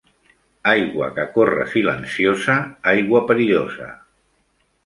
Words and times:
Aigua 0.71 1.09
que 1.17 1.25
corre 1.37 1.67
silenciosa, 1.75 2.57
aigua 2.93 3.25
perillosa 3.29 3.93